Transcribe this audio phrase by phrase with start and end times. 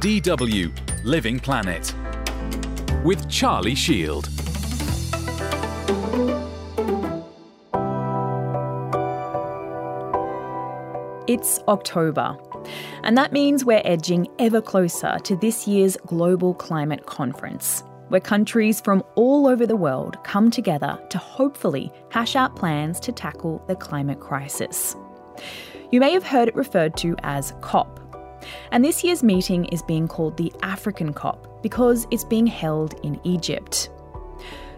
[0.00, 1.92] DW Living Planet
[3.04, 4.28] with Charlie Shield.
[11.26, 12.38] It's October,
[13.02, 18.80] and that means we're edging ever closer to this year's Global Climate Conference, where countries
[18.80, 23.74] from all over the world come together to hopefully hash out plans to tackle the
[23.74, 24.94] climate crisis.
[25.90, 28.07] You may have heard it referred to as COP.
[28.72, 33.20] And this year's meeting is being called the African COP because it's being held in
[33.24, 33.90] Egypt.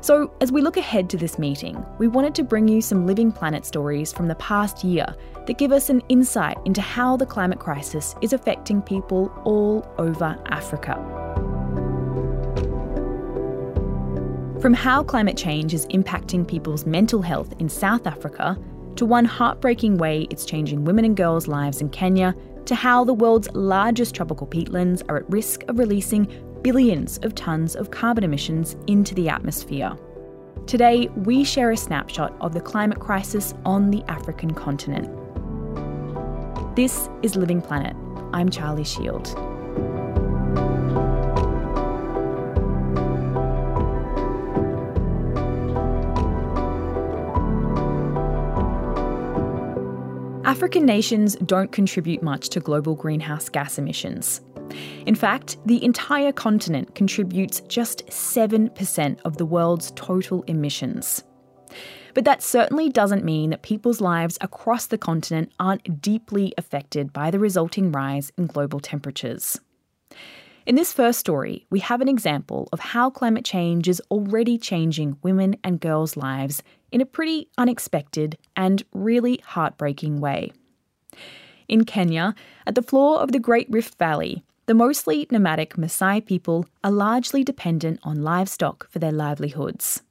[0.03, 3.31] So, as we look ahead to this meeting, we wanted to bring you some Living
[3.31, 5.15] Planet stories from the past year
[5.47, 10.43] that give us an insight into how the climate crisis is affecting people all over
[10.47, 10.95] Africa.
[14.63, 18.59] From how climate change is impacting people's mental health in South Africa,
[18.97, 22.35] to one heartbreaking way it's changing women and girls' lives in Kenya,
[22.71, 26.29] to how the world's largest tropical peatlands are at risk of releasing
[26.63, 29.99] billions of tonnes of carbon emissions into the atmosphere.
[30.69, 35.09] Today, we share a snapshot of the climate crisis on the African continent.
[36.77, 37.97] This is Living Planet.
[38.33, 39.50] I'm Charlie Shield.
[50.51, 54.41] African nations don't contribute much to global greenhouse gas emissions.
[55.07, 61.23] In fact, the entire continent contributes just 7% of the world's total emissions.
[62.15, 67.31] But that certainly doesn't mean that people's lives across the continent aren't deeply affected by
[67.31, 69.61] the resulting rise in global temperatures.
[70.71, 75.17] In this first story, we have an example of how climate change is already changing
[75.21, 76.63] women and girls' lives
[76.93, 80.53] in a pretty unexpected and really heartbreaking way.
[81.67, 82.37] In Kenya,
[82.69, 87.43] at the floor of the Great Rift Valley, the mostly nomadic Maasai people are largely
[87.43, 90.05] dependent on livestock for their livelihoods.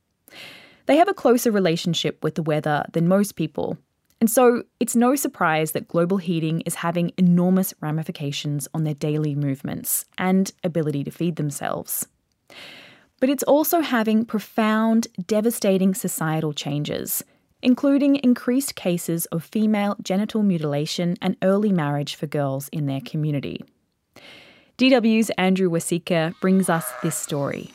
[0.88, 3.78] They have a closer relationship with the weather than most people,
[4.22, 9.34] and so it's no surprise that global heating is having enormous ramifications on their daily
[9.34, 12.08] movements and ability to feed themselves.
[13.22, 17.24] But it's also having profound, devastating societal changes,
[17.62, 23.64] including increased cases of female genital mutilation and early marriage for girls in their community.
[24.78, 27.70] DW's Andrew Wasike brings us this story.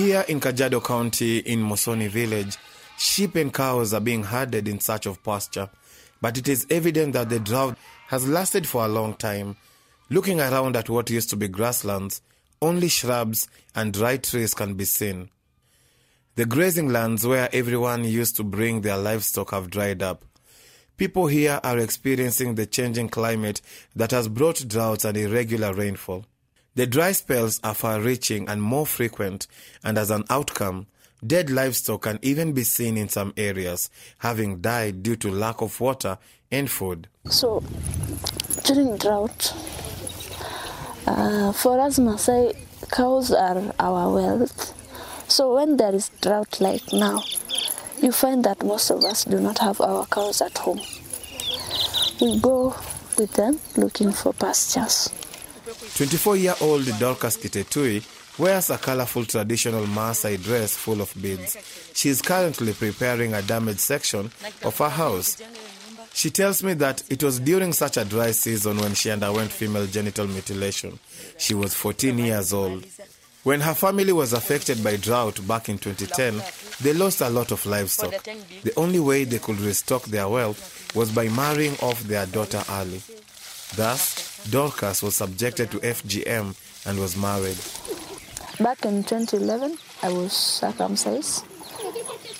[0.00, 2.56] Here in Kajiado County, in Mosoni village,
[2.96, 5.68] sheep and cows are being herded in search of pasture.
[6.22, 9.58] But it is evident that the drought has lasted for a long time.
[10.08, 12.22] Looking around at what used to be grasslands,
[12.62, 15.28] only shrubs and dry trees can be seen.
[16.34, 20.24] The grazing lands where everyone used to bring their livestock have dried up.
[20.96, 23.60] People here are experiencing the changing climate
[23.94, 26.24] that has brought droughts and irregular rainfall.
[26.76, 29.48] The dry spells are far reaching and more frequent,
[29.82, 30.86] and as an outcome,
[31.26, 35.80] dead livestock can even be seen in some areas, having died due to lack of
[35.80, 36.16] water
[36.50, 37.08] and food.
[37.28, 37.62] So,
[38.64, 39.52] during drought,
[41.06, 42.56] uh, for us Maasai,
[42.92, 44.76] cows are our wealth.
[45.28, 47.22] So, when there is drought like now,
[48.00, 50.80] you find that most of us do not have our cows at home.
[52.20, 52.76] We go
[53.18, 55.10] with them looking for pastures.
[55.96, 58.02] 24 year old Dorcas Kitetui
[58.38, 61.56] wears a colorful traditional Maasai dress full of beads.
[61.94, 64.30] She is currently preparing a damaged section
[64.64, 65.40] of her house.
[66.12, 69.86] She tells me that it was during such a dry season when she underwent female
[69.86, 70.98] genital mutilation.
[71.38, 72.84] She was 14 years old.
[73.42, 76.42] When her family was affected by drought back in 2010,
[76.82, 78.22] they lost a lot of livestock.
[78.64, 83.00] The only way they could restock their wealth was by marrying off their daughter early.
[83.76, 86.54] Thus, Dorcas was subjected to FGM
[86.86, 87.58] and was married.
[88.58, 91.44] Back in 2011, I was circumcised.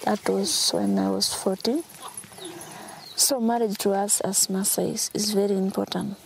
[0.05, 1.83] That was when I was 14.
[3.17, 6.17] So, marriage to us as Maasai is very important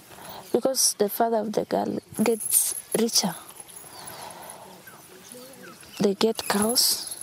[0.52, 3.34] because the father of the girl gets richer
[6.00, 7.16] they get cows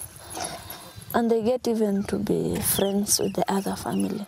[1.13, 4.25] and they get even to be friends with the other family.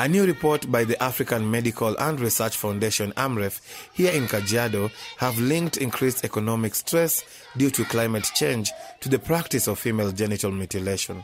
[0.00, 3.60] A new report by the African Medical and Research Foundation AMREF
[3.92, 7.22] here in Kajiado have linked increased economic stress
[7.58, 11.22] due to climate change to the practice of female genital mutilation.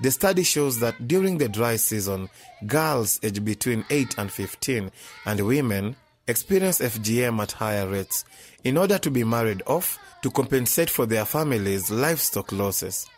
[0.00, 2.28] The study shows that during the dry season,
[2.68, 4.92] girls aged between 8 and 15
[5.26, 5.96] and women
[6.28, 8.24] experience FGM at higher rates
[8.62, 13.08] in order to be married off to compensate for their families' livestock losses.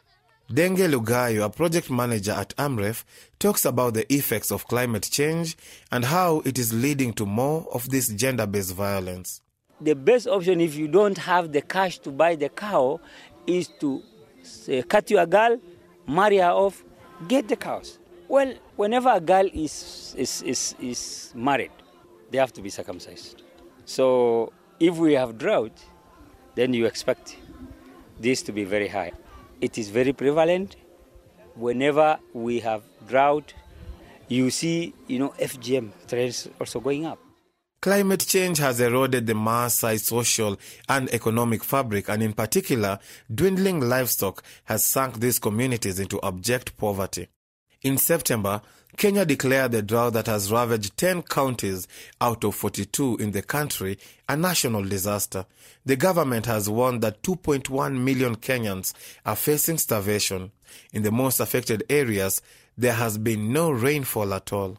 [0.48, 3.04] Denge Lugayo, a project manager at AMREF,
[3.40, 5.56] talks about the effects of climate change
[5.90, 9.42] and how it is leading to more of this gender based violence.
[9.80, 13.00] The best option, if you don't have the cash to buy the cow,
[13.44, 14.00] is to
[14.42, 15.60] say, cut your girl,
[16.06, 16.84] marry her off,
[17.26, 17.98] get the cows.
[18.28, 21.72] Well, whenever a girl is, is, is, is married,
[22.30, 23.42] they have to be circumcised.
[23.84, 25.76] So if we have drought,
[26.54, 27.36] then you expect
[28.20, 29.10] this to be very high.
[29.60, 30.76] It is very prevalent.
[31.54, 33.54] Whenever we have drought,
[34.28, 37.18] you see, you know, FGM trends also going up.
[37.80, 40.58] Climate change has eroded the Maasai social
[40.88, 42.98] and economic fabric, and in particular,
[43.32, 47.28] dwindling livestock has sunk these communities into abject poverty.
[47.82, 48.60] In September,
[48.96, 51.86] Kenya declared the drought that has ravaged 10 counties
[52.20, 53.98] out of 42 in the country
[54.28, 55.44] a national disaster.
[55.84, 58.94] The government has warned that 2.1 million Kenyans
[59.24, 60.50] are facing starvation.
[60.92, 62.40] In the most affected areas,
[62.78, 64.78] there has been no rainfall at all.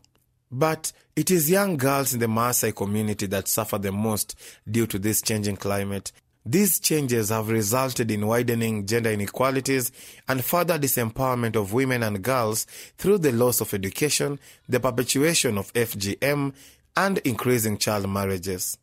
[0.52, 4.36] But it is young girls in the Maasai community that suffer the most
[4.70, 6.12] due to this changing climate.
[6.50, 9.92] These changes have resulted in widening gender inequalities
[10.30, 12.66] and further disempowerment of women and girls
[12.98, 14.40] through the loss of education,
[14.70, 16.54] the perpetuation of FGM,
[16.96, 18.78] and increasing child marriages.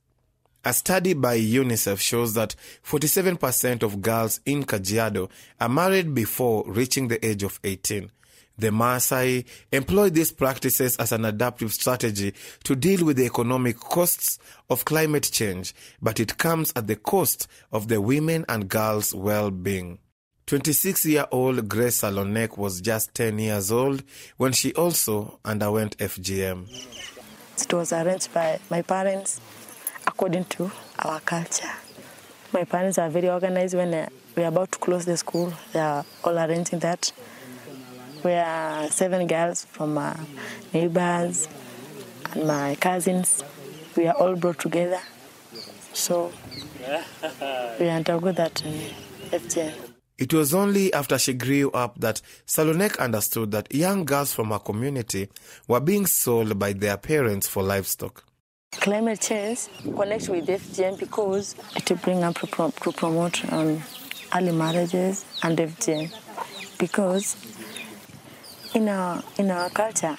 [0.63, 2.55] A study by UNICEF shows that
[2.87, 8.11] 47% of girls in Kajiado are married before reaching the age of 18.
[8.57, 14.39] The Maasai employ these practices as an adaptive strategy to deal with the economic costs
[14.71, 19.51] of climate change, but it comes at the cost of the women and girls' well
[19.51, 19.99] being.
[20.47, 24.05] 26 year old Grace Salonek was just 10 years old
[24.37, 26.69] when she also underwent FGM.
[27.59, 29.41] It was arranged by my parents
[30.07, 31.73] according to our culture.
[32.53, 35.81] My parents are very organized when uh, we are about to close the school, they
[35.81, 37.11] are all arranging that.
[38.25, 40.17] We are seven girls from my
[40.73, 41.47] neighbors
[42.33, 43.45] and my cousins.
[43.97, 45.01] We are all brought together.
[45.93, 46.33] So
[47.79, 48.55] we undergo that
[49.31, 49.75] FGM.
[50.17, 54.59] It was only after she grew up that Salonek understood that young girls from her
[54.59, 55.29] community
[55.69, 58.25] were being sold by their parents for livestock.
[58.73, 63.83] Climate change connects with FGM because it will bring up to, to promote um,
[64.35, 66.11] early marriages and FGM.
[66.79, 67.37] Because
[68.75, 70.17] in our in our culture,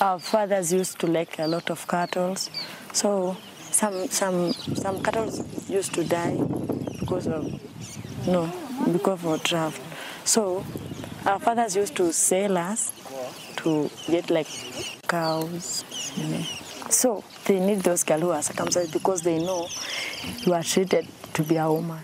[0.00, 2.36] our fathers used to like a lot of cattle,
[2.92, 5.32] so some some some cattle
[5.68, 6.36] used to die
[7.00, 7.44] because of
[8.26, 8.52] no
[8.92, 9.80] because of drought.
[10.24, 10.64] So
[11.24, 12.92] our fathers used to sell us
[13.56, 14.48] to get like
[15.08, 15.84] cows.
[16.16, 16.42] You know.
[16.90, 19.66] So they need those girls who are circumcised because they know
[20.40, 22.00] you are treated to be a woman.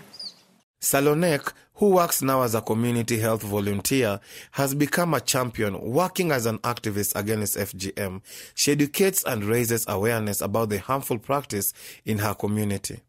[0.83, 4.19] Salonek, who works now as a community health volunteer,
[4.51, 8.21] has become a champion working as an activist against FGM.
[8.53, 12.99] She educates and raises awareness about the harmful practice in her community.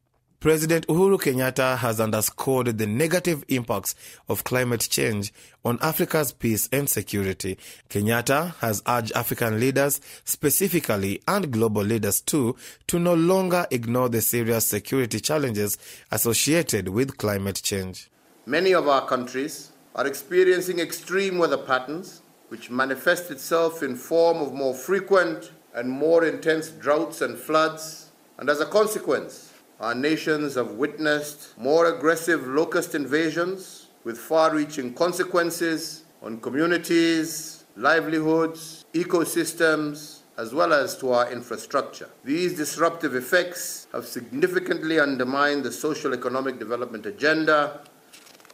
[0.45, 3.95] President Uhuru Kenyatta has underscored the negative impacts
[4.29, 5.33] of climate change
[5.65, 7.57] on Africa's peace and security.
[7.89, 12.57] Kenyatta has urged African leaders, specifically and global leaders too,
[12.89, 15.79] to no longer ignore the serious security challenges
[16.11, 18.11] associated with climate change.
[18.45, 24.53] Many of our countries are experiencing extreme weather patterns which manifest itself in form of
[24.53, 30.73] more frequent and more intense droughts and floods and as a consequence our nations have
[30.73, 40.73] witnessed more aggressive locust invasions with far reaching consequences on communities, livelihoods, ecosystems, as well
[40.73, 42.09] as to our infrastructure.
[42.25, 47.81] These disruptive effects have significantly undermined the social economic development agenda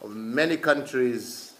[0.01, 1.53] of many countries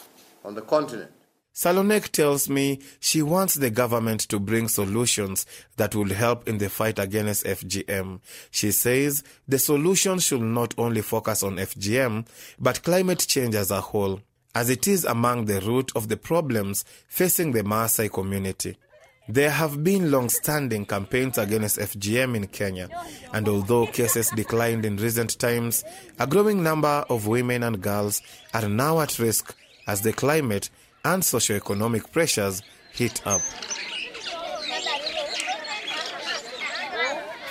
[0.43, 1.11] on the continent.
[1.53, 6.69] Salonek tells me she wants the government to bring solutions that will help in the
[6.69, 8.21] fight against FGM.
[8.51, 12.25] She says the solution should not only focus on FGM,
[12.57, 14.21] but climate change as a whole,
[14.55, 18.77] as it is among the root of the problems facing the Maasai community.
[19.27, 22.89] There have been long standing campaigns against FGM in Kenya,
[23.33, 25.83] and although cases declined in recent times,
[26.17, 28.21] a growing number of women and girls
[28.53, 29.55] are now at risk
[29.85, 30.69] as the climate
[31.05, 32.61] and socio-economic pressures
[32.93, 33.41] heat up.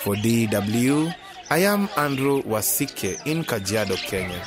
[0.02, 1.14] For DW,
[1.50, 4.42] I am Andrew Wasike in Kajiado, Kenya.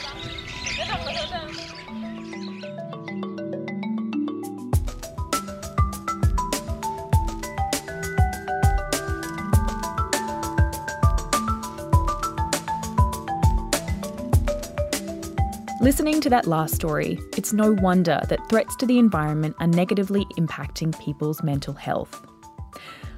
[15.84, 20.24] Listening to that last story, it's no wonder that threats to the environment are negatively
[20.38, 22.26] impacting people's mental health.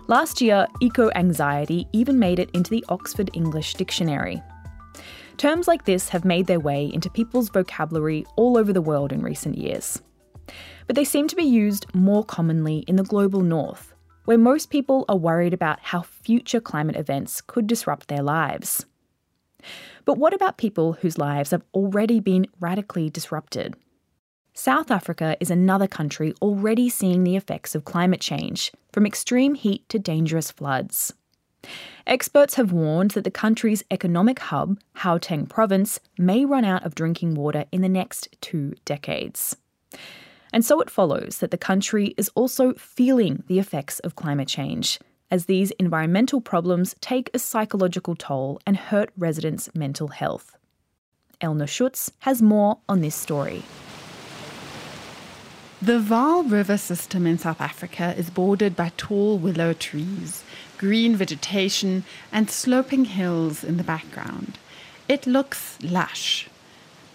[0.08, 4.42] Last year, eco anxiety even made it into the Oxford English Dictionary.
[5.38, 9.22] Terms like this have made their way into people's vocabulary all over the world in
[9.22, 10.02] recent years.
[10.88, 13.94] But they seem to be used more commonly in the global north,
[14.24, 18.88] where most people are worried about how future climate events could disrupt their lives.
[20.06, 23.76] But what about people whose lives have already been radically disrupted?
[24.54, 29.88] South Africa is another country already seeing the effects of climate change, from extreme heat
[29.90, 31.14] to dangerous floods.
[32.06, 37.34] Experts have warned that the country's economic hub, Gauteng province, may run out of drinking
[37.34, 39.58] water in the next two decades.
[40.54, 45.00] And so it follows that the country is also feeling the effects of climate change,
[45.32, 50.58] as these environmental problems take a psychological toll and hurt residents' mental health.
[51.42, 53.64] Elna Schutz has more on this story.
[55.82, 60.44] The Vaal River system in South Africa is bordered by tall willow trees,
[60.78, 64.58] green vegetation, and sloping hills in the background.
[65.08, 66.48] It looks lush.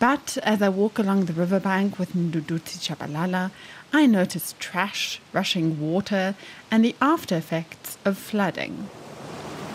[0.01, 3.51] But as I walk along the riverbank with Mduduzi Chabalala,
[3.93, 6.35] I notice trash, rushing water,
[6.71, 8.89] and the after effects of flooding.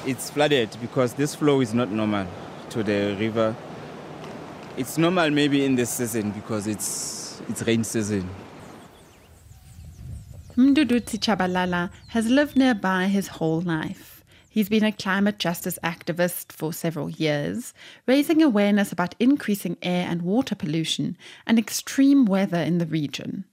[0.07, 2.25] It's flooded because this flow is not normal
[2.71, 3.55] to the river.
[4.77, 8.27] It's normal maybe in this season because it's it's rain season.
[10.57, 14.14] Mduduzi Chabalala has lived nearby his whole life.
[14.55, 17.73] He's been a climate justice activist for several years,
[18.07, 23.43] raising awareness about increasing air and water pollution and extreme weather in the region.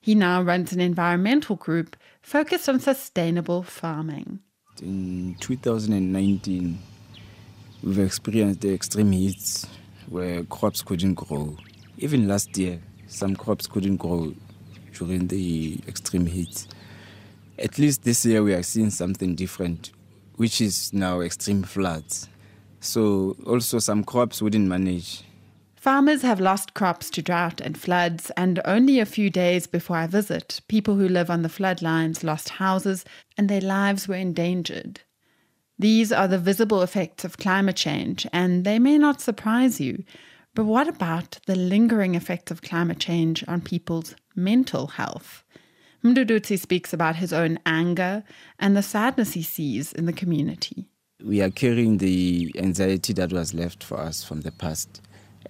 [0.00, 4.40] He now runs an environmental group focused on sustainable farming.
[4.80, 6.78] In 2019,
[7.82, 9.66] we've experienced the extreme heat
[10.08, 11.54] where crops couldn't grow.
[11.98, 14.32] Even last year, some crops couldn't grow
[14.94, 16.66] during the extreme heat.
[17.58, 19.90] At least this year, we are seeing something different,
[20.36, 22.28] which is now extreme floods.
[22.80, 25.24] So, also, some crops wouldn't manage
[25.86, 30.08] Farmers have lost crops to drought and floods, and only a few days before I
[30.08, 33.04] visit, people who live on the floodlines lost houses
[33.38, 35.02] and their lives were endangered.
[35.78, 40.02] These are the visible effects of climate change, and they may not surprise you.
[40.56, 45.44] But what about the lingering effects of climate change on people's mental health?
[46.06, 48.22] Mduduzi speaks about his own anger
[48.58, 50.88] and the sadness he sees in the community.
[51.24, 55.00] We are carrying the anxiety that was left for us from the past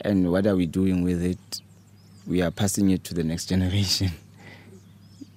[0.01, 1.61] and what are we doing with it?
[2.27, 4.11] We are passing it to the next generation.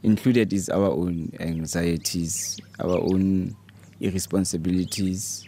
[0.04, 3.56] Included is our own anxieties, our own
[4.00, 5.46] irresponsibilities.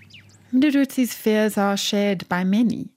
[0.54, 2.90] Mduduzi's fears are shared by many.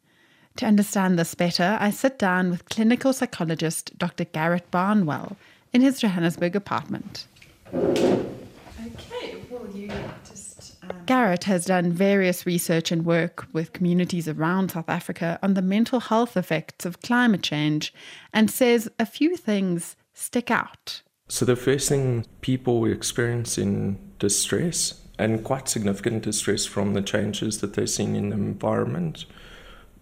[0.57, 4.25] To understand this better, I sit down with clinical psychologist Dr.
[4.25, 5.37] Garrett Barnwell
[5.75, 7.27] in his Johannesburg apartment.
[7.75, 14.89] Okay, well, you um, Garrett has done various research and work with communities around South
[14.89, 17.93] Africa on the mental health effects of climate change
[18.33, 21.03] and says a few things stick out.
[21.29, 27.59] So, the first thing people experience in distress and quite significant distress from the changes
[27.61, 29.27] that they're seeing in the environment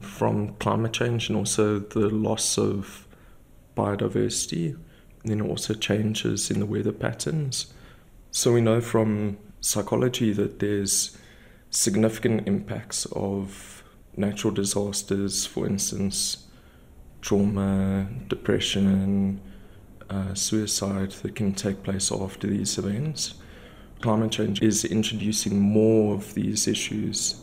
[0.01, 3.07] from climate change and also the loss of
[3.77, 4.77] biodiversity,
[5.23, 7.73] and then also changes in the weather patterns.
[8.31, 11.17] So, we know from psychology that there's
[11.71, 13.83] significant impacts of
[14.17, 16.47] natural disasters, for instance,
[17.21, 19.41] trauma, depression,
[20.11, 23.35] uh, suicide that can take place after these events.
[24.01, 27.41] Climate change is introducing more of these issues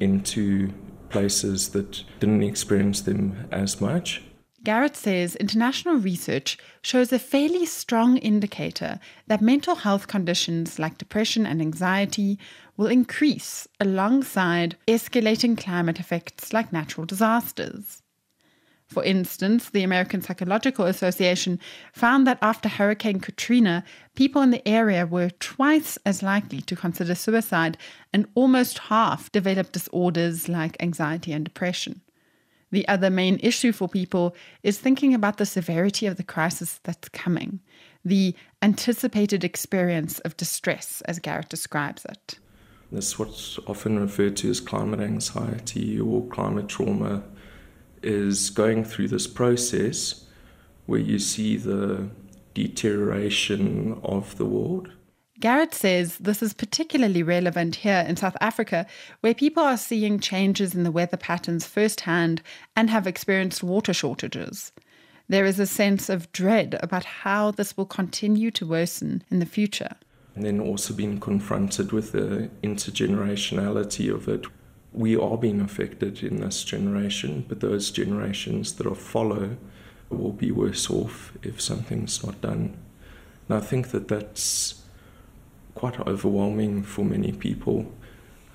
[0.00, 0.72] into
[1.10, 4.22] places that didn't experience them as much.
[4.68, 11.46] Garrett says international research shows a fairly strong indicator that mental health conditions like depression
[11.46, 12.38] and anxiety
[12.76, 18.02] will increase alongside escalating climate effects like natural disasters.
[18.86, 21.58] For instance, the American Psychological Association
[21.94, 23.84] found that after Hurricane Katrina,
[24.16, 27.78] people in the area were twice as likely to consider suicide,
[28.12, 32.02] and almost half developed disorders like anxiety and depression.
[32.70, 37.08] The other main issue for people is thinking about the severity of the crisis that's
[37.08, 37.60] coming,
[38.04, 42.38] the anticipated experience of distress, as Garrett describes it.
[42.92, 47.22] This what's often referred to as climate anxiety or climate trauma,
[48.02, 50.24] is going through this process
[50.86, 52.08] where you see the
[52.54, 54.90] deterioration of the world.
[55.40, 58.86] Garrett says this is particularly relevant here in South Africa,
[59.20, 62.42] where people are seeing changes in the weather patterns firsthand
[62.74, 64.72] and have experienced water shortages.
[65.28, 69.46] There is a sense of dread about how this will continue to worsen in the
[69.46, 69.94] future.
[70.34, 74.46] And then also being confronted with the intergenerationality of it.
[74.92, 79.56] We are being affected in this generation, but those generations that follow
[80.08, 82.76] will be worse off if something's not done.
[83.48, 84.77] And I think that that's
[85.78, 87.86] quite overwhelming for many people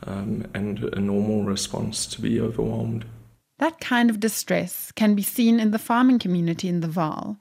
[0.06, 3.06] um, and a normal response to be overwhelmed.
[3.60, 7.38] That kind of distress can be seen in the farming community in the Vaal.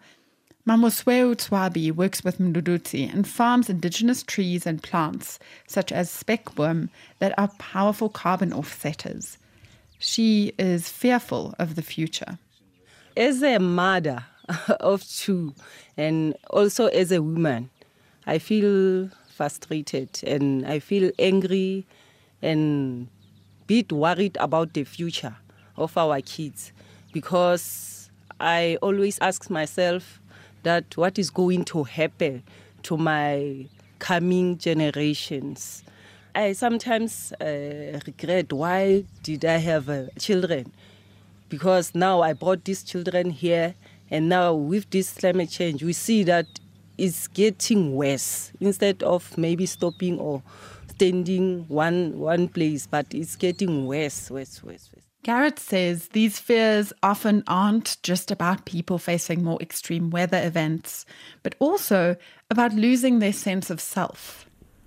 [0.69, 7.37] Mamosweu Tswabi works with Mduduzi and farms indigenous trees and plants, such as spekboom, that
[7.37, 9.37] are powerful carbon offsetters.
[9.99, 12.39] She is fearful of the future.
[13.17, 14.25] As a mother
[14.79, 15.55] of two,
[15.97, 17.71] and also as a woman,
[18.25, 21.87] I feel frustrated and I feel angry
[22.41, 23.09] and
[23.67, 25.37] bit worried about the future
[25.77, 26.73] of our kids
[27.13, 28.11] because
[28.41, 30.21] I always ask myself
[30.63, 32.43] that what is going to happen
[32.85, 33.67] to my
[33.99, 35.85] coming generations.
[36.35, 40.73] I sometimes uh, regret why did I have uh, children
[41.49, 43.75] because now I brought these children here
[44.11, 46.47] and now with this climate change we see that
[47.03, 50.41] it's getting worse instead of maybe stopping or
[50.89, 56.93] standing one one place but it's getting worse worse worse worse Garrett says these fears
[57.03, 61.07] often aren't just about people facing more extreme weather events,
[61.45, 62.17] but also
[62.51, 64.47] about losing their sense of self.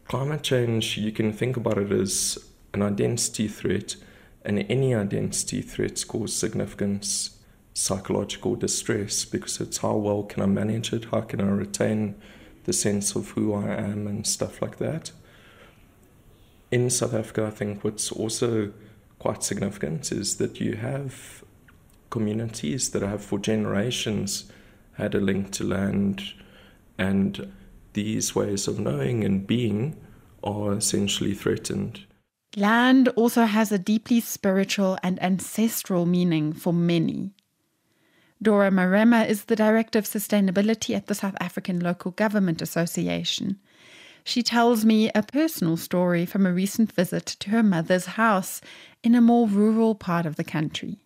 [0.10, 2.38] Climate change, you can think about it as
[2.74, 3.96] an identity threat,
[4.44, 7.06] and any identity threat cause significant
[7.76, 11.06] psychological distress because it's how well can I manage it?
[11.12, 12.16] How can I retain
[12.64, 15.12] the sense of who I am and stuff like that?
[16.72, 18.72] In South Africa, I think what's also
[19.20, 21.44] quite significant is that you have
[22.10, 24.50] communities that have for generations
[24.94, 26.24] had a link to land
[26.98, 27.52] and
[27.92, 29.98] these ways of knowing and being
[30.42, 32.06] are essentially threatened.
[32.56, 37.34] Land also has a deeply spiritual and ancestral meaning for many.
[38.42, 43.60] Dora Marema is the Director of Sustainability at the South African Local Government Association.
[44.24, 48.60] She tells me a personal story from a recent visit to her mother's house
[49.04, 50.98] in a more rural part of the country.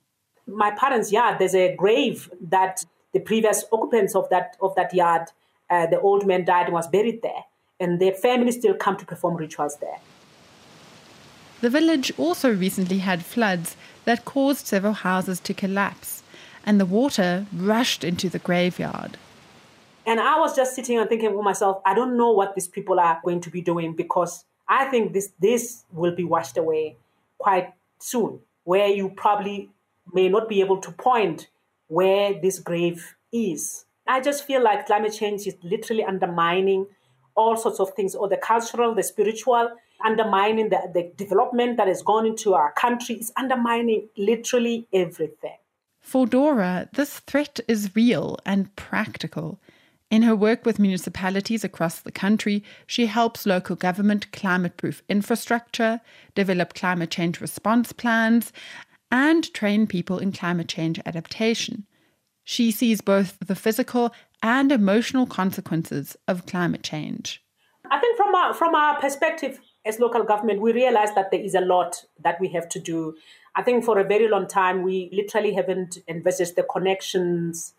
[0.48, 5.28] My parents' yard, there's a grave that the previous occupants of that of that yard,
[5.70, 7.44] uh, the old man died and was buried there,
[7.80, 10.00] and their family still come to perform rituals there.
[11.62, 16.24] The village also recently had floods that caused several houses to collapse,
[16.70, 19.18] and the water rushed into the graveyard.
[20.06, 23.00] And I was just sitting and thinking for myself, I don't know what these people
[23.00, 26.96] are going to be doing because I think this this will be washed away
[27.40, 29.72] quite soon, where you probably
[30.14, 31.48] may not be able to point
[31.88, 33.86] where this grave is.
[34.08, 36.86] I just feel like climate change is literally undermining
[37.34, 39.72] all sorts of things, or the cultural, the spiritual,
[40.06, 45.58] undermining the, the development that has gone into our country, is undermining literally everything.
[46.00, 49.60] For Dora, this threat is real and practical.
[50.10, 56.02] In her work with municipalities across the country, she helps local government climate proof infrastructure,
[56.34, 58.52] develop climate change response plans,
[59.12, 61.86] and train people in climate change adaptation.
[62.44, 67.44] She sees both the physical and emotional consequences of climate change.
[67.92, 71.56] I think from our, from our perspective as local government, we realize that there is
[71.56, 73.16] a lot that we have to do.
[73.56, 77.74] I think for a very long time, we literally haven't envisaged the connections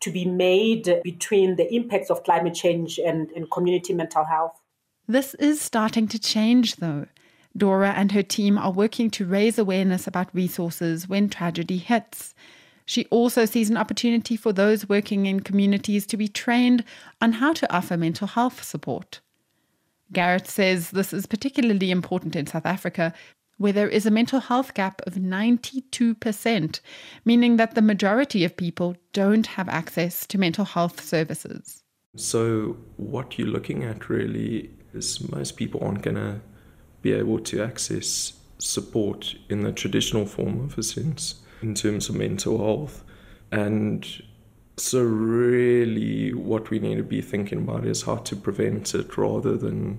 [0.00, 4.60] to be made between the impacts of climate change and, and community mental health.
[5.06, 7.06] This is starting to change, though.
[7.56, 12.34] Dora and her team are working to raise awareness about resources when tragedy hits.
[12.84, 16.84] She also sees an opportunity for those working in communities to be trained
[17.20, 19.20] on how to offer mental health support.
[20.12, 23.12] Garrett says this is particularly important in South Africa
[23.58, 26.80] where there is a mental health gap of 92%,
[27.24, 31.82] meaning that the majority of people don't have access to mental health services.
[32.16, 36.40] So, what you're looking at really is most people aren't going to
[37.02, 42.14] be able to access support in the traditional form of a sense in terms of
[42.14, 43.04] mental health.
[43.52, 44.06] And
[44.78, 49.56] so, really, what we need to be thinking about is how to prevent it rather
[49.56, 49.98] than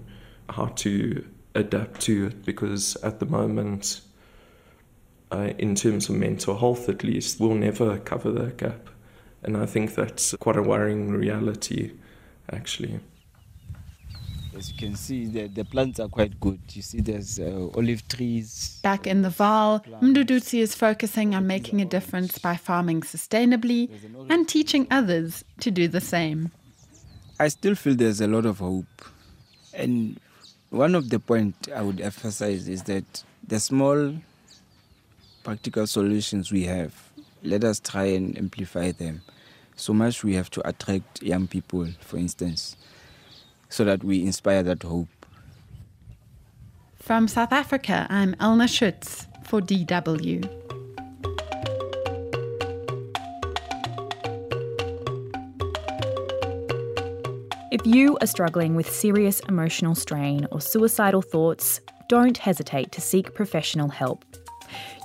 [0.49, 4.01] how to adapt to it because at the moment,
[5.31, 8.89] uh, in terms of mental health at least, we'll never cover that gap.
[9.43, 11.91] And I think that's quite a worrying reality,
[12.51, 12.99] actually.
[14.57, 16.59] As you can see, the, the plants are quite good.
[16.71, 18.79] You see, there's uh, olive trees.
[18.83, 23.89] Back in the Vaal, Mduduzi is focusing on making a difference by farming sustainably
[24.29, 26.51] and teaching others to do the same.
[27.39, 29.05] I still feel there's a lot of hope.
[29.73, 30.19] And
[30.71, 34.15] one of the points I would emphasize is that the small
[35.43, 36.93] practical solutions we have,
[37.43, 39.21] let us try and amplify them.
[39.75, 42.75] So much we have to attract young people, for instance,
[43.69, 45.07] so that we inspire that hope.
[46.95, 50.47] From South Africa, I'm Elna Schutz for DW.
[57.71, 61.79] If you are struggling with serious emotional strain or suicidal thoughts,
[62.09, 64.25] don't hesitate to seek professional help.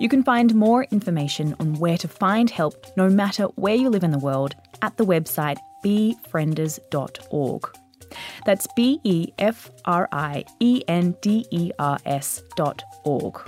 [0.00, 4.03] You can find more information on where to find help, no matter where you live
[4.03, 7.84] in the world, at the website befrienders.org.
[8.44, 13.40] That's B E F R I E N D E R S dot org.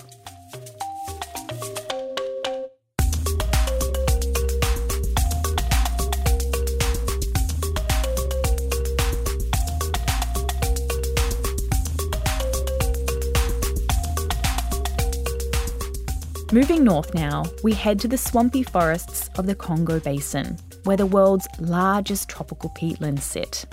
[16.53, 21.05] Moving north now, we head to the swampy forests of the Congo Basin, where the
[21.05, 23.67] world's largest tropical peatlands sit.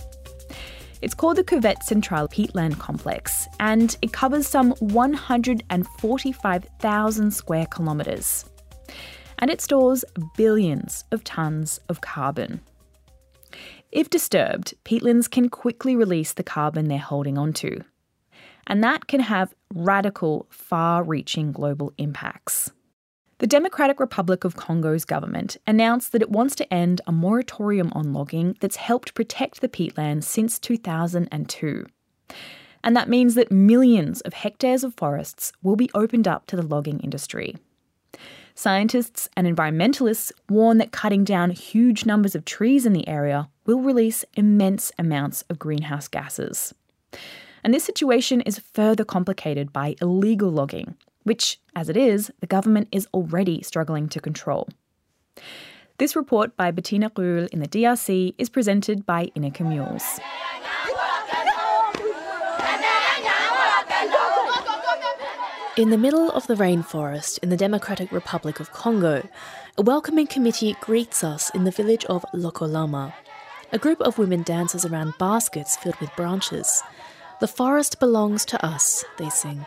[1.03, 8.45] It's called the Cuvette Centrale Peatland Complex, and it covers some 145,000 square kilometres.
[9.39, 10.05] And it stores
[10.37, 12.61] billions of tonnes of carbon.
[13.91, 17.81] If disturbed, peatlands can quickly release the carbon they're holding onto.
[18.65, 22.71] And that can have radical, far reaching global impacts.
[23.43, 28.13] The Democratic Republic of Congo's government announced that it wants to end a moratorium on
[28.13, 31.85] logging that's helped protect the peatlands since 2002.
[32.85, 36.65] And that means that millions of hectares of forests will be opened up to the
[36.65, 37.57] logging industry.
[38.55, 43.81] Scientists and environmentalists warn that cutting down huge numbers of trees in the area will
[43.81, 46.73] release immense amounts of greenhouse gases.
[47.61, 52.87] And this situation is further complicated by illegal logging, which, as it is, the government
[52.91, 54.69] is already struggling to control.
[55.97, 60.19] This report by Bettina Rühl in the DRC is presented by Ineke Mules.
[65.75, 69.27] In the middle of the rainforest in the Democratic Republic of Congo,
[69.75, 73.11] a welcoming committee greets us in the village of Lokolama.
[73.71, 76.83] A group of women dances around baskets filled with branches.
[77.39, 79.65] The forest belongs to us, they sing.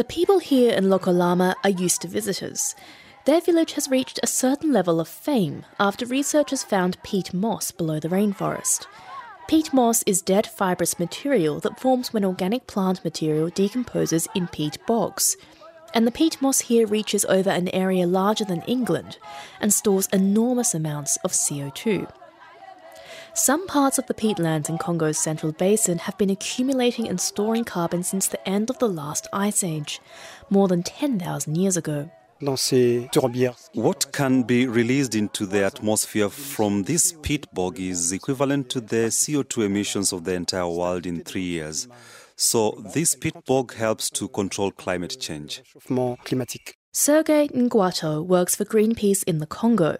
[0.00, 2.74] The people here in Lokolama are used to visitors.
[3.26, 8.00] Their village has reached a certain level of fame after researchers found peat moss below
[8.00, 8.86] the rainforest.
[9.46, 14.78] Peat moss is dead fibrous material that forms when organic plant material decomposes in peat
[14.86, 15.36] bogs.
[15.92, 19.18] And the peat moss here reaches over an area larger than England
[19.60, 22.10] and stores enormous amounts of CO2.
[23.42, 28.02] Some parts of the peatlands in Congo's central basin have been accumulating and storing carbon
[28.02, 29.98] since the end of the last ice age,
[30.50, 32.10] more than 10,000 years ago.
[33.72, 39.08] What can be released into the atmosphere from this peat bog is equivalent to the
[39.08, 41.88] CO2 emissions of the entire world in three years.
[42.36, 45.62] So, this peat bog helps to control climate change.
[46.92, 49.96] Sergei Ngwato works for Greenpeace in the Congo.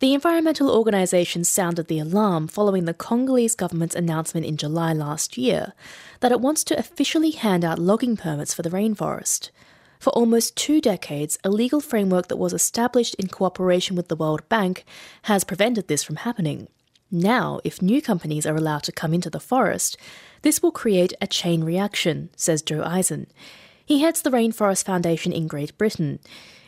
[0.00, 5.74] The environmental organization sounded the alarm following the Congolese government's announcement in July last year
[6.20, 9.50] that it wants to officially hand out logging permits for the rainforest.
[9.98, 14.48] For almost two decades, a legal framework that was established in cooperation with the World
[14.48, 14.86] Bank
[15.24, 16.68] has prevented this from happening.
[17.10, 19.98] Now, if new companies are allowed to come into the forest,
[20.40, 23.26] this will create a chain reaction, says Joe Eisen.
[23.84, 26.20] He heads the Rainforest Foundation in Great Britain.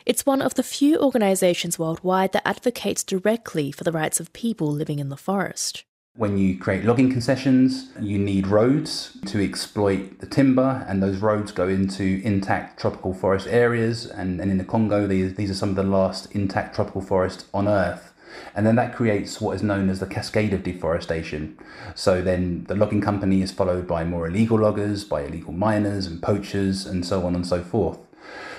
[0.05, 4.67] It's one of the few organisations worldwide that advocates directly for the rights of people
[4.69, 5.85] living in the forest.
[6.17, 11.53] When you create logging concessions, you need roads to exploit the timber, and those roads
[11.53, 14.05] go into intact tropical forest areas.
[14.05, 17.45] And, and in the Congo, these, these are some of the last intact tropical forests
[17.53, 18.13] on Earth.
[18.55, 21.57] And then that creates what is known as the cascade of deforestation.
[21.95, 26.21] So then the logging company is followed by more illegal loggers, by illegal miners and
[26.21, 27.99] poachers, and so on and so forth.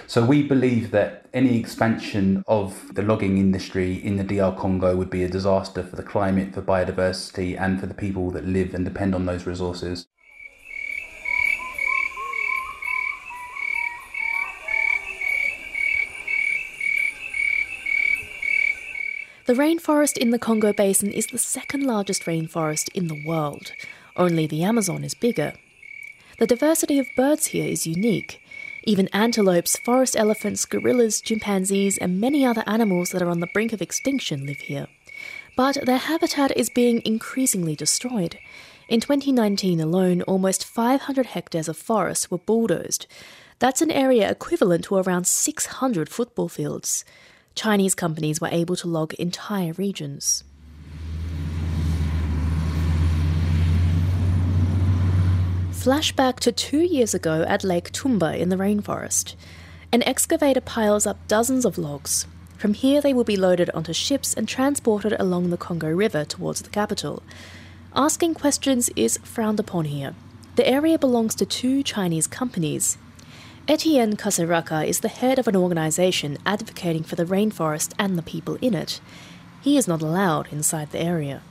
[0.07, 5.11] So we believe that any expansion of the logging industry in the DR Congo would
[5.11, 8.85] be a disaster for the climate, for biodiversity, and for the people that live and
[8.85, 10.07] depend on those resources.
[19.47, 23.73] The rainforest in the Congo Basin is the second largest rainforest in the world.
[24.17, 25.55] Only the Amazon is bigger.
[26.39, 28.41] The diversity of birds here is unique.
[28.87, 33.73] Even antelopes, forest elephants, gorillas, chimpanzees, and many other animals that are on the brink
[33.73, 34.87] of extinction live here.
[35.57, 38.39] But their habitat is being increasingly destroyed.
[38.89, 43.07] In 2019 alone, almost 500 hectares of forest were bulldozed.
[43.59, 47.05] That's an area equivalent to around 600 football fields.
[47.55, 50.45] Chinese companies were able to log entire regions.
[55.85, 59.35] Flashback to two years ago at Lake Tumba in the rainforest.
[59.93, 62.27] An excavator piles up dozens of logs.
[62.57, 66.63] From here, they will be loaded onto ships and transported along the Congo River towards
[66.63, 67.23] the capital.
[67.95, 70.15] Asking questions is frowned upon here.
[70.57, 72.97] The area belongs to two Chinese companies,
[73.69, 78.57] Etienne Kasaraka is the head of an organization advocating for the rainforest and the people
[78.63, 79.03] in it.
[79.61, 81.43] He is not allowed inside the area.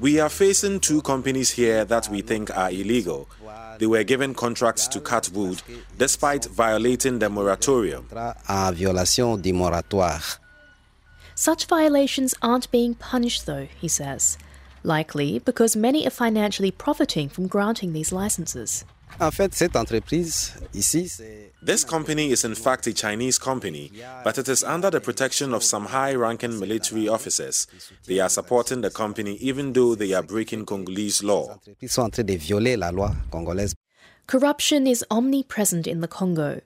[0.00, 3.28] We are facing two companies here that we think are illegal.
[3.78, 5.62] They were given contracts to cut wood
[5.98, 8.08] despite violating the moratorium.
[11.34, 14.38] Such violations aren't being punished, though, he says.
[14.82, 18.84] Likely because many are financially profiting from granting these licenses.
[21.62, 23.92] This company is in fact a Chinese company,
[24.24, 27.66] but it is under the protection of some high ranking military officers.
[28.06, 31.58] They are supporting the company even though they are breaking Congolese law.
[34.26, 36.60] Corruption is omnipresent in the Congo.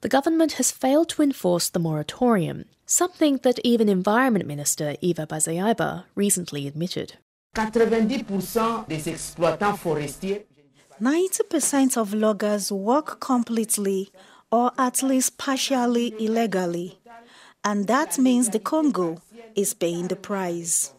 [0.00, 6.04] The government has failed to enforce the moratorium, something that even Environment Minister Eva Bazaiba
[6.14, 7.18] recently admitted.
[7.54, 10.42] 90% des exploitants forestiers
[11.00, 14.10] 90% of loggers work completely
[14.50, 16.98] or at least partially illegally.
[17.64, 19.20] And that means the Congo
[19.56, 20.92] is paying the price.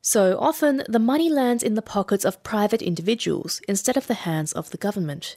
[0.00, 4.52] So often, the money lands in the pockets of private individuals instead of the hands
[4.52, 5.36] of the government.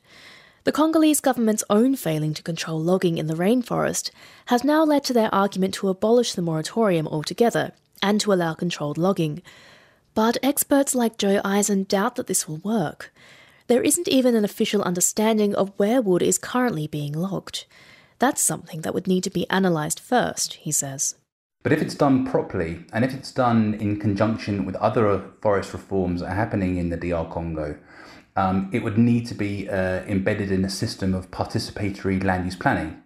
[0.64, 4.12] The Congolese government's own failing to control logging in the rainforest
[4.46, 8.98] has now led to their argument to abolish the moratorium altogether and to allow controlled
[8.98, 9.42] logging.
[10.13, 13.13] But experts like Joe Eisen doubt that this will work.
[13.67, 17.65] There isn't even an official understanding of where wood is currently being logged.
[18.19, 21.15] That's something that would need to be analysed first, he says.
[21.63, 26.21] But if it's done properly, and if it's done in conjunction with other forest reforms
[26.21, 27.78] that are happening in the DR Congo,
[28.36, 32.56] um, it would need to be uh, embedded in a system of participatory land use
[32.56, 33.02] planning.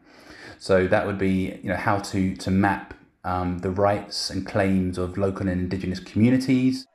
[0.58, 4.98] So that would be, you know, how to to map um, the rights and claims
[4.98, 6.86] of local and indigenous communities,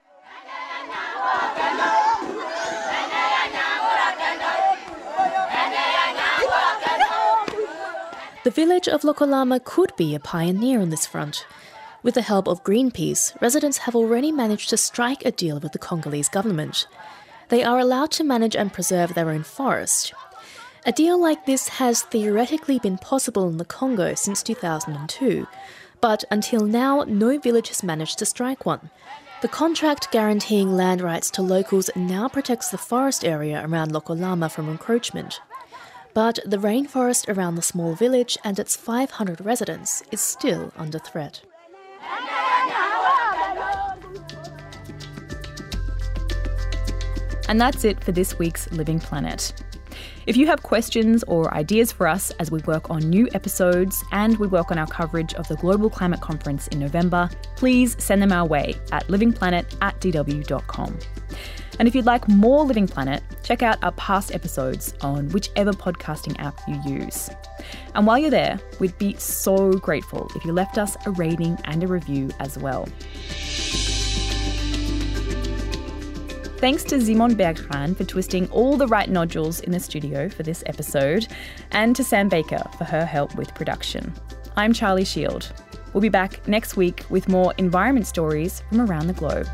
[8.43, 11.47] The village of Lokolama could be a pioneer on this front.
[12.03, 15.79] With the help of Greenpeace, residents have already managed to strike a deal with the
[15.79, 16.87] Congolese government.
[17.51, 20.15] They are allowed to manage and preserve their own forest.
[20.87, 25.47] A deal like this has theoretically been possible in the Congo since 2002,
[26.01, 28.89] but until now, no village has managed to strike one.
[29.43, 34.71] The contract guaranteeing land rights to locals now protects the forest area around Lokolama from
[34.71, 35.43] encroachment.
[36.13, 41.43] But the rainforest around the small village and its 500 residents is still under threat.
[47.49, 49.53] And that's it for this week's Living Planet.
[50.27, 54.37] If you have questions or ideas for us as we work on new episodes and
[54.39, 58.31] we work on our coverage of the Global Climate Conference in November, please send them
[58.31, 60.01] our way at livingplanet at.
[61.81, 66.39] And if you'd like more Living Planet, check out our past episodes on whichever podcasting
[66.39, 67.31] app you use.
[67.95, 71.83] And while you're there, we'd be so grateful if you left us a rating and
[71.83, 72.87] a review as well.
[76.59, 80.63] Thanks to Simon Bergran for twisting all the right nodules in the studio for this
[80.67, 81.29] episode,
[81.71, 84.13] and to Sam Baker for her help with production.
[84.55, 85.51] I'm Charlie Shield.
[85.95, 89.49] We'll be back next week with more environment stories from around the globe.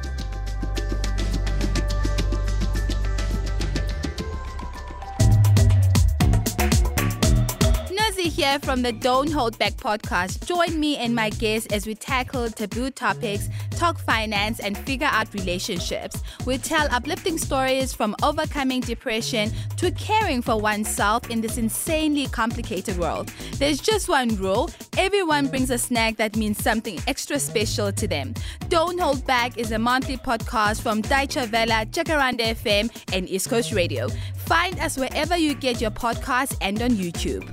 [8.60, 10.46] From the Don't Hold Back podcast.
[10.46, 15.32] Join me and my guests as we tackle taboo topics, talk finance, and figure out
[15.34, 16.22] relationships.
[16.44, 22.98] We tell uplifting stories from overcoming depression to caring for oneself in this insanely complicated
[22.98, 23.28] world.
[23.58, 28.34] There's just one rule everyone brings a snack that means something extra special to them.
[28.68, 33.72] Don't Hold Back is a monthly podcast from Deutsche Welle, Jacaranda FM, and East Coast
[33.72, 34.08] Radio.
[34.34, 37.44] Find us wherever you get your podcasts and on YouTube.